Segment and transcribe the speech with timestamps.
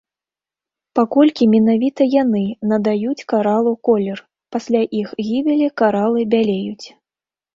[0.99, 4.17] Паколькі менавіта яны надаюць каралу колер,
[4.55, 6.87] пасля іх гібелі каралы бялеюць.